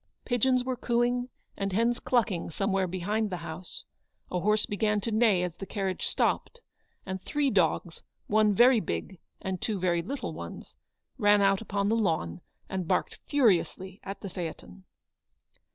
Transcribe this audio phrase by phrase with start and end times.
[0.25, 3.85] Pigeons were cooing and hens clucking some where behind the house,
[4.31, 6.59] a horse began to neigh as the carriage stopped,
[7.05, 10.73] and three dogs, one very big, and two very little ones,
[11.19, 14.85] ran out upon the lawn, and barked furiously at the phaeton.